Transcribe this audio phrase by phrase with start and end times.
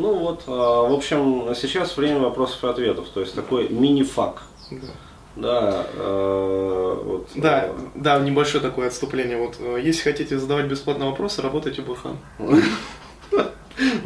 [0.00, 4.42] Ну вот, а, в общем, сейчас время вопросов и ответов, то есть такой мини-фак.
[4.70, 4.88] Да.
[5.36, 9.36] Да, э, вот, Да, э, да, небольшое такое отступление.
[9.36, 12.16] Вот, э, если хотите задавать бесплатные вопросы, работайте у Бурхан.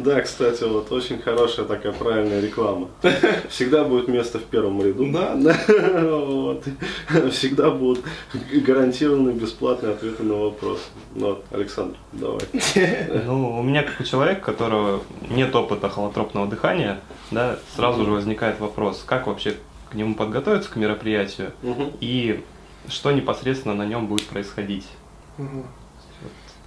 [0.05, 2.89] Да, кстати, вот очень хорошая такая правильная реклама.
[3.49, 5.11] Всегда будет место в первом ряду.
[5.11, 5.35] Да.
[6.05, 6.63] Вот.
[7.31, 10.79] Всегда будут гарантированные бесплатные ответы на вопрос.
[11.15, 12.41] Вот, Александр, давай.
[13.25, 16.99] Ну, у меня как у человека, у которого нет опыта холотропного дыхания,
[17.31, 19.55] да, сразу же возникает вопрос, как вообще
[19.89, 21.51] к нему подготовиться к мероприятию
[21.99, 22.43] и
[22.87, 24.85] что непосредственно на нем будет происходить.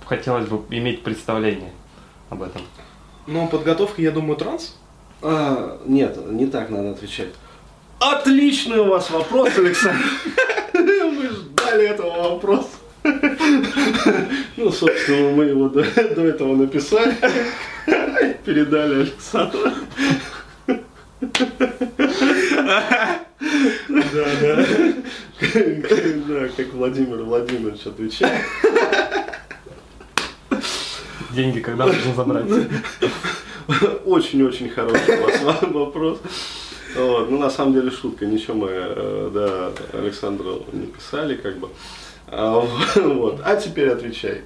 [0.05, 1.70] Хотелось бы иметь представление
[2.30, 2.62] об этом.
[3.30, 4.74] Ну, подготовка, я думаю, транс.
[5.20, 7.28] А, нет, не так надо отвечать.
[8.00, 10.02] Отличный у вас вопрос, Александр.
[10.73, 12.69] Мы ждали этого вопроса.
[14.56, 17.14] Ну, собственно, мы его до, до этого написали,
[18.45, 19.70] передали Александру.
[23.88, 24.66] Да, да.
[25.41, 28.44] Да, как Владимир Владимирович отвечает.
[31.39, 32.47] Деньги когда нужно забрать?
[34.05, 35.20] Очень-очень хороший
[35.70, 36.19] вопрос.
[36.97, 37.31] Вот.
[37.31, 38.27] Ну, на самом деле, шутка.
[38.27, 41.69] Ничего мы, э, да, Александру не писали, как бы.
[42.27, 42.59] А,
[42.97, 43.41] вот.
[43.44, 44.42] а теперь отвечай.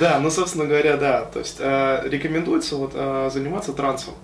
[0.00, 1.26] Да, ну, собственно говоря, да.
[1.26, 4.14] То есть э, рекомендуется вот, э, заниматься трансом.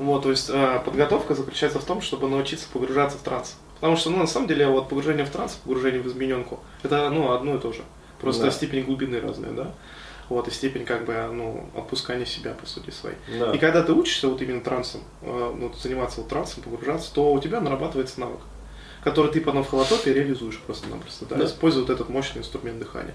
[0.00, 3.54] Вот, то есть э, подготовка заключается в том, чтобы научиться погружаться в транс.
[3.76, 7.30] Потому что, ну, на самом деле, вот погружение в транс, погружение в измененку, это, ну,
[7.30, 7.82] одно и то же.
[8.20, 8.50] Просто Да.
[8.50, 9.70] степень глубины разная, да?
[10.30, 13.16] Вот, и степень, как бы, ну, отпускания себя, по сути, своей.
[13.38, 13.52] Да.
[13.52, 17.38] И когда ты учишься вот именно трансом, э, ну, заниматься вот трансом, погружаться, то у
[17.40, 18.40] тебя нарабатывается навык,
[19.02, 21.44] который ты потом в холотопе реализуешь просто-напросто, да, Да.
[21.44, 23.14] используя вот этот мощный инструмент дыхания.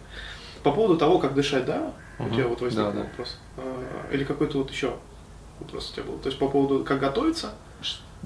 [0.64, 2.34] По поводу того, как дышать, да, у Мгм.
[2.34, 3.00] тебя вот возник Да, да.
[3.02, 3.38] вопрос.
[3.58, 4.94] А, Или какой-то вот еще
[5.60, 6.20] вопрос у тебя был.
[6.20, 7.54] То есть по поводу, как готовиться.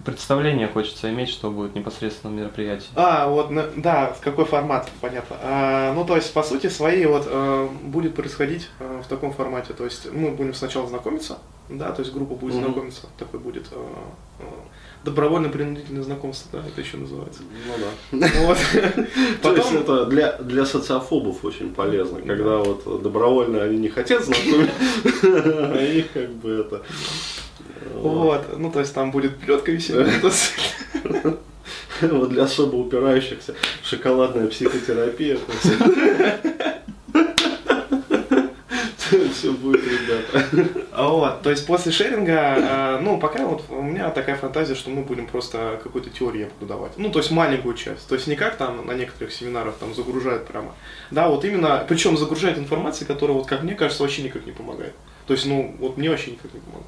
[0.06, 2.88] Представление хочется иметь, что будет непосредственно на мероприятии.
[2.96, 5.38] А, вот, да, в какой формат, понятно.
[5.42, 9.74] А, ну, то есть, по сути своей, вот, э, будет происходить э, в таком формате.
[9.74, 11.38] То есть, мы будем сначала знакомиться,
[11.70, 12.64] да, то есть группа будет Мгм.
[12.66, 13.86] знакомиться, такой будет э,
[14.40, 14.44] э,
[15.06, 17.42] добровольно-принудительное знакомство, да, это еще называется.
[18.12, 18.28] Ну да.
[18.42, 18.58] Вот.
[19.42, 24.74] То есть это для, для социофобов очень полезно, когда вот добровольно они не хотят знакомиться,
[25.24, 26.82] а их как бы это...
[27.94, 29.96] вот, ну, то есть, там будет плетка висеть.
[32.02, 35.38] Вот для особо упирающихся шоколадная психотерапия.
[39.32, 40.46] Все будет, ребята.
[40.98, 45.04] Вот, то есть после шеринга, э, ну, пока вот у меня такая фантазия, что мы
[45.04, 46.94] будем просто какую-то теорию я буду давать.
[46.98, 48.08] Ну, то есть маленькую часть.
[48.08, 50.74] То есть не как там на некоторых семинарах там загружают прямо.
[51.12, 54.94] Да, вот именно, причем загружают информацией, которая, вот как мне кажется, вообще никак не помогает.
[55.28, 56.88] То есть, ну, вот мне вообще никак не помогает.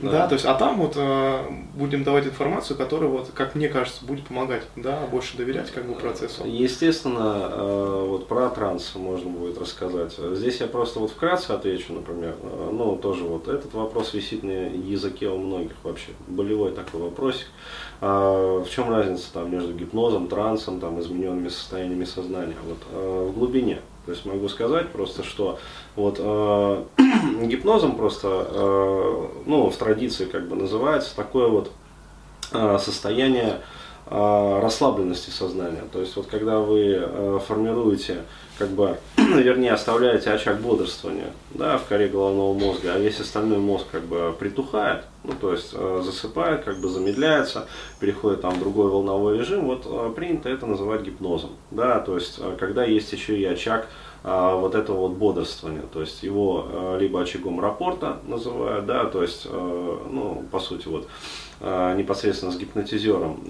[0.00, 0.10] Да.
[0.10, 0.28] Да.
[0.28, 1.42] то есть, а там вот э,
[1.74, 5.94] будем давать информацию, которая вот, как мне кажется, будет помогать, да, больше доверять как бы
[5.94, 6.44] процессу.
[6.46, 10.14] Естественно, э, вот про транс можно будет рассказать.
[10.16, 12.36] Здесь я просто вот вкратце отвечу, например.
[12.42, 16.10] Э, Ну, тоже вот этот вопрос висит на языке у многих вообще.
[16.28, 17.46] Болевой такой вопросик.
[18.00, 22.56] А В чем разница там между гипнозом, трансом, там, измененными состояниями сознания?
[22.66, 23.80] Вот э, в глубине.
[24.08, 25.58] То есть могу сказать просто, что
[25.94, 26.84] вот э,
[27.44, 31.70] гипнозом просто, э, ну, в традиции как бы называется такое вот
[32.52, 33.60] э, состояние
[34.06, 35.82] э, расслабленности сознания.
[35.92, 38.22] То есть вот когда вы э, формируете,
[38.56, 43.86] как бы, вернее, оставляете очаг бодрствования да, в коре головного мозга, а весь остальной мозг
[43.90, 47.66] как бы притухает, ну то есть э, засыпает, как бы замедляется,
[48.00, 51.50] переходит там в другой волновой режим, вот э, принято это называть гипнозом.
[51.70, 53.88] Да, то есть э, когда есть еще и очаг
[54.24, 60.44] вот этого вот бодрствования, то есть его либо очагом рапорта называют, да, то есть, ну,
[60.50, 61.08] по сути, вот,
[61.60, 63.44] непосредственно с гипнотизером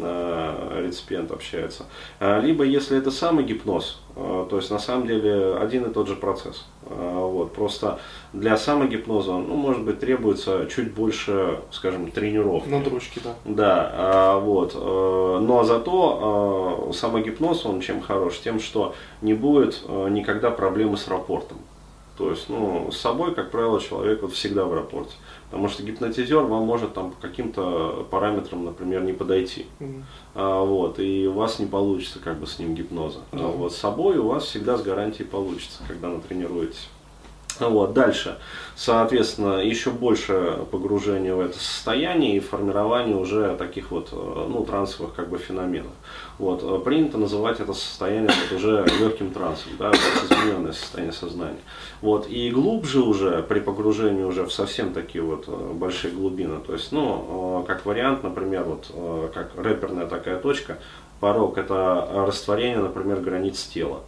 [0.77, 1.87] реципиент общается,
[2.21, 6.67] либо если это самый гипноз, то есть на самом деле один и тот же процесс,
[6.91, 8.01] А, вот, просто
[8.33, 12.69] для самогипноза, ну, может быть, требуется чуть больше, скажем, тренировки.
[12.69, 13.35] Надручки, да.
[13.45, 14.75] Да, а, вот.
[14.75, 18.39] э, Но зато э, самогипноз, он чем хорош?
[18.39, 21.59] Тем, что не будет э, никогда проблемы с рапортом.
[22.19, 25.15] То есть, ну, с собой, как правило, человек вот всегда в рапорте.
[25.51, 29.67] Потому что гипнотизер вам может там по каким-то параметрам, например, не подойти.
[29.79, 30.05] Мгм.
[30.35, 33.21] А, вот, и у вас не получится как бы с ним гипноза.
[33.31, 33.47] А Да.
[33.47, 36.89] вот с собой у вас всегда с гарантией получится, когда натренируетесь.
[37.61, 38.39] Вот, дальше,
[38.77, 45.15] соответственно, еще больше погружения в это состояние и формирование уже таких вот, э, ну, трансовых
[45.15, 45.91] как бы феноменов.
[46.39, 51.61] Вот, э, принято называть это состояние вот уже легким трансом, да, измененное состояние сознания.
[52.01, 56.73] Вот, и глубже уже, при погружении уже в совсем такие вот э, большие глубины, то
[56.73, 60.79] есть, ну, как вариант, например, вот, как рэперная такая точка,
[61.21, 64.01] порог это растворение, например, границ тела.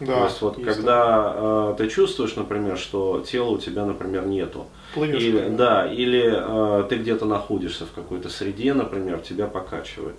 [0.00, 4.26] Да, То есть вот есть когда э, ты чувствуешь, например, что тела у тебя, например,
[4.26, 4.66] нету.
[4.94, 10.16] Плывешь, или, да, или э, ты где-то находишься в какой-то среде, например, тебя покачивает.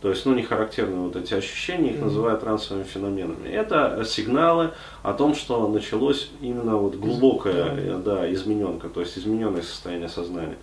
[0.00, 2.04] То есть, ну, не характерны вот эти ощущения, их mm-hmm.
[2.04, 3.48] называют трансовыми феноменами.
[3.48, 4.70] Это сигналы
[5.02, 8.02] о том, что началось имименно вот глубокая, mm-hmm.
[8.02, 10.56] да, измененка, то есть измененное состояние сознания.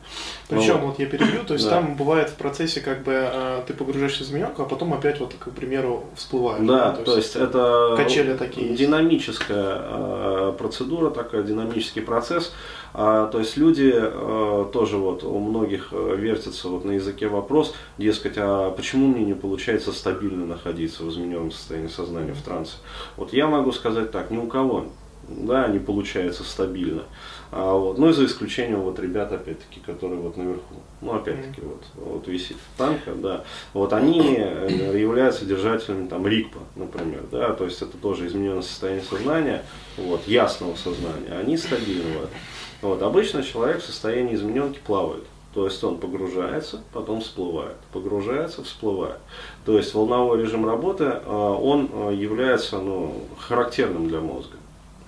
[0.49, 0.99] Причем, ну, вот.
[0.99, 1.75] я перебью, то есть да.
[1.75, 5.35] там бывает в процессе, как бы, э, ты погружаешься в измененку, а потом опять вот,
[5.37, 6.65] к примеру, всплываешь.
[6.65, 6.91] Да, да?
[6.93, 12.53] То, то есть, есть это качели такие динамическая э, процедура, такая, динамический процесс,
[12.93, 17.73] а, то есть люди а, тоже вот у многих э, вертится вот на языке вопрос,
[17.97, 22.77] дескать, а почему мне не получается стабильно находиться в измененном состоянии сознания в трансе?
[23.15, 24.87] Вот я могу сказать так, ни у кого
[25.27, 27.03] да, не получается стабильно.
[27.51, 30.75] А, вот, ну и за исключением вот ребят, опять-таки, которые вот наверху.
[31.01, 33.43] Ну, опять-таки, вот, вот висит танка, да.
[33.73, 39.03] Вот они э, являются держателями там РИКПа, например, да, то есть это тоже измененное состояние
[39.03, 39.63] сознания,
[39.97, 41.37] вот, ясного сознания.
[41.39, 42.37] Они стабильны в этом.
[42.81, 45.23] Вот, обычно человек в состоянии измененки плавает.
[45.53, 49.17] То есть он погружается, потом всплывает, погружается, всплывает.
[49.65, 54.57] То есть волновой режим работы, э, он э, является ну, характерным для мозга.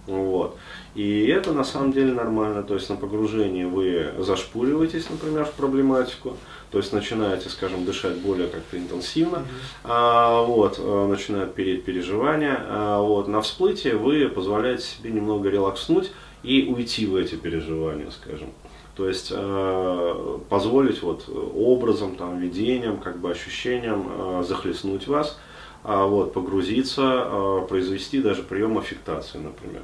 [0.07, 0.57] Вот.
[0.95, 2.63] И это на самом деле нормально.
[2.63, 6.35] То есть на погружении вы зашпуриваетесь, например, в проблематику.
[6.71, 9.85] То есть начинаете, скажем, дышать более как-то интенсивно, mm-hmm.
[9.85, 12.57] а, вот, э, начинают переть переживания.
[12.59, 16.11] А, вот, на всплытие вы позволяете себе немного релакснуть,
[16.43, 18.49] и уйти в эти переживания, скажем.
[18.95, 25.39] То есть э, позволить вот образом, там, видением, как бы ощущением э, захлестнуть вас,
[25.85, 29.83] э, вот, погрузиться, э, произвести даже прием аффектации, например.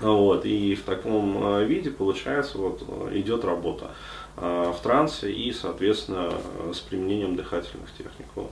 [0.00, 2.82] Вот, и в таком э, виде, получается, вот,
[3.12, 3.92] идет работа
[4.36, 6.32] э, в трансе и, соответственно,
[6.72, 8.26] с применением дыхательных техник.
[8.34, 8.50] Вот.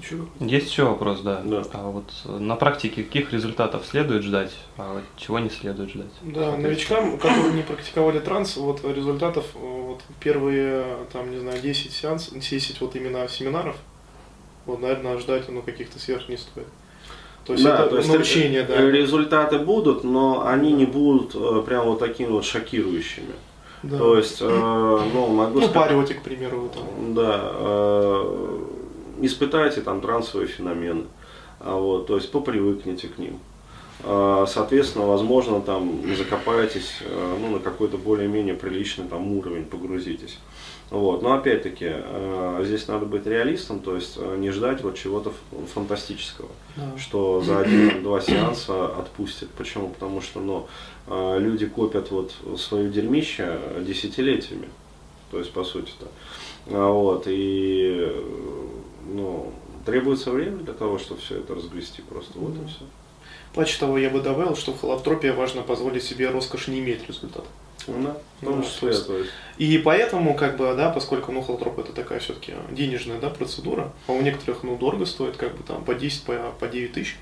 [0.00, 1.40] Еще Есть еще вопрос, да.
[1.44, 1.62] да.
[1.72, 6.12] А вот на практике каких результатов следует ждать, а чего не следует ждать?
[6.22, 12.38] Да, новичкам, которые не практиковали транс, вот результатов вот первые, там, не знаю, 10 сеансов,
[12.38, 13.76] 10 вот именно семинаров,
[14.66, 16.66] вот, наверное, ждать ну, каких-то сверх не стоит.
[17.44, 18.90] То есть да, это то есть научение, да.
[18.90, 23.32] Результаты будут, но они не будут э, прям вот такими вот шокирующими.
[23.82, 23.96] Да.
[23.96, 26.16] То есть, э, ну, могу ну, сказать...
[26.18, 26.70] к примеру.
[26.74, 27.14] Там.
[27.14, 27.40] Да.
[27.54, 28.64] Э,
[29.20, 31.04] испытайте там трансовые феномены,
[31.60, 33.40] а вот, то есть попривыкните к ним.
[34.04, 40.38] А, соответственно, возможно, там закопаетесь э, ну, на какой-то более-менее приличный там, уровень, погрузитесь.
[40.90, 41.22] Вот.
[41.22, 45.32] Но опять-таки, э, здесь надо быть реалистом, то есть э, не ждать вот чего-то
[45.74, 46.96] фантастического, да.
[46.96, 49.50] что за один-два сеанса отпустит.
[49.50, 49.88] Почему?
[49.88, 50.68] Потому что ну,
[51.38, 54.68] люди копят вот свое дерьмище десятилетиями,
[55.32, 56.06] то есть по сути-то.
[56.70, 58.12] А вот, и
[59.08, 59.52] ну,
[59.84, 62.38] требуется время для того, чтобы все это разгрести просто.
[62.38, 62.64] Вот mm-hmm.
[62.64, 62.84] и все.
[63.54, 67.46] Плаче того, я бы добавил, что в важно позволить себе роскошь не иметь результата.
[67.86, 68.92] Ну да, в том числе.
[68.92, 69.30] Да, то есть.
[69.56, 74.12] И поэтому, как бы, да, поскольку, ну, холотроп это такая все-таки денежная, да, процедура, а
[74.12, 77.16] у некоторых, ну, дорого стоит, как бы, там, по 10, по, по 9 тысяч,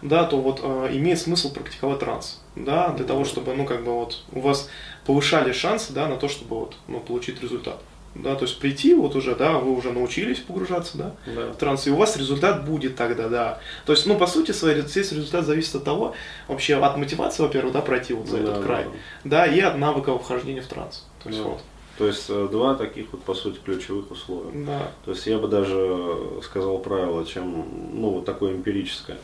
[0.00, 3.92] да, то вот э, имеет смысл практиковать транс, да, для того, чтобы, ну, как бы,
[3.92, 4.70] вот, у вас
[5.04, 7.78] повышали шансы, да, на то, чтобы, вот, ну, получить результат
[8.22, 11.52] да, то есть прийти вот уже, да, вы уже научились погружаться, да, да.
[11.52, 13.60] в транс, и у вас результат будет тогда, да.
[13.84, 16.14] То есть, ну, по сути, свой здесь результат зависит от того,
[16.48, 18.84] вообще от мотивации, во-первых, да, пройти вот за да, этот край,
[19.24, 19.46] да.
[19.46, 21.06] да, и от навыка вхождения в транс.
[21.22, 21.48] То есть, да.
[21.48, 21.60] вот.
[21.98, 24.50] То есть э, два таких вот по сути ключевых условия.
[24.66, 24.90] Да.
[25.04, 29.16] То есть я бы даже сказал правило, чем ну вот такое эмпирическое.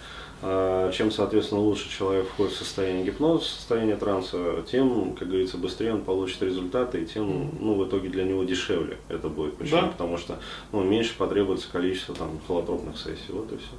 [0.44, 5.56] А, чем, соответственно, лучше человек входит в состояние гипноза, в состояние транса, тем, как говорится,
[5.56, 9.56] быстрее он получит результаты, и тем, ну, в итоге для него дешевле это будет.
[9.56, 9.82] Почему?
[9.82, 9.86] Да.
[9.86, 10.38] Потому что,
[10.72, 13.30] ну, меньше потребуется количество там холотропных сессий.
[13.30, 13.74] Вот и все.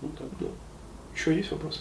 [0.00, 0.46] Ну, так, да.
[1.14, 1.80] Еще есть вопросы?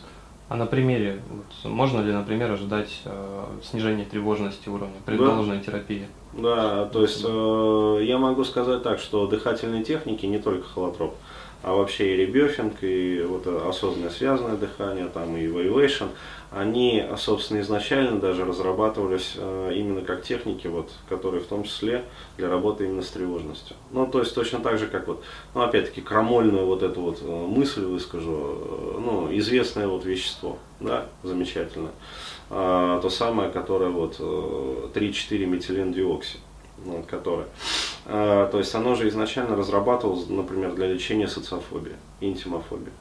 [0.50, 5.28] А на примере, вот, можно ли, например, ожидать э, снижения тревожности уровня при да.
[5.28, 6.08] должной терапии?
[6.34, 11.14] Да, то есть э, я могу сказать так, что дыхательные техники, не только холотроп,
[11.62, 16.08] а вообще и ребёфинг, и вот осознанное связанное дыхание, там и evaluation,
[16.52, 22.04] они, собственно, изначально даже разрабатывались э, именно как техники, вот, которые в том числе
[22.38, 23.76] для работы именно с тревожностью.
[23.92, 25.24] Ну, то есть точно так же, как вот,
[25.54, 31.08] ну, опять-таки, крамольную вот эту вот э, мысль выскажу, э, ну, известное вот вещество, да,
[31.24, 31.92] замечательное,
[32.50, 36.42] а, то самое, которое вот 3,4 метилендиоксид
[36.86, 37.48] вот, которое.
[38.06, 42.92] А, то есть оно же изначально разрабатывалось, например, для лечения социофобии, интимофобии.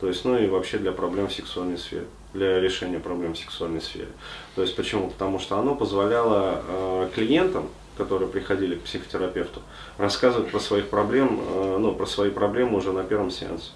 [0.00, 3.80] То есть, ну и вообще для проблем в сексуальной сфере, для решения проблем в сексуальной
[3.80, 4.08] сфере.
[4.54, 5.08] То есть почему?
[5.08, 9.62] Потому что оно позволяло э, клиентам, которые приходили к психотерапевту,
[9.98, 13.70] рассказывать про своих проблем, э, ну, про свои проблемы уже на первом сеансе.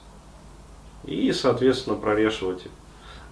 [1.05, 2.73] И, соответственно, прорешивать их.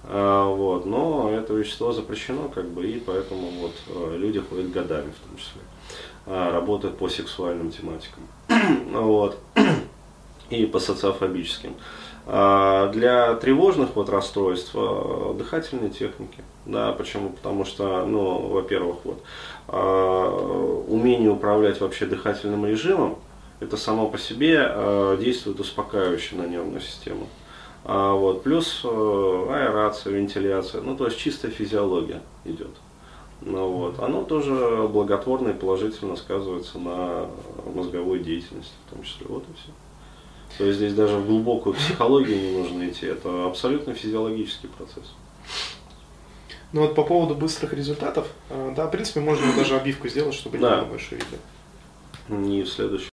[0.05, 0.87] А, вот.
[0.87, 5.37] Но это вещество запрещено, как бы, и поэтому вот э, люди ходят годами в том
[5.37, 5.63] числе.
[6.27, 8.23] А, работают по сексуальным тематикам.
[8.93, 9.39] вот.
[10.51, 11.75] и по социофобическим.
[12.27, 16.43] А, для тревожных вот расстройств э, дыхательные техники.
[16.67, 17.31] Да, почему?
[17.31, 19.23] Потому что, ну, во-первых, вот,
[20.89, 23.19] умение управлять вообще дыхательным режимом,
[23.61, 27.29] это само по себе действует успокаивающе на нервную систему.
[27.89, 32.71] А, вот, плюс э, аэрация, вентиляция, ну то есть чистая физиология идет.
[33.43, 34.01] Ну, вот.
[34.01, 37.27] Оно тоже благотворно и положительно сказывается на
[37.73, 39.27] мозговой деятельности в том числе.
[39.29, 39.71] Вот и все.
[40.59, 43.07] То есть здесь даже в глубокую психологию не нужно идти.
[43.07, 45.13] Это абсолютно физиологический процесс.
[46.73, 50.59] Ну вот по поводу быстрых результатов, э, да, в принципе, можно даже обивку сделать, чтобы
[50.59, 50.79] не да.
[50.79, 51.39] было больше видео.
[52.29, 53.11] Не в следующем.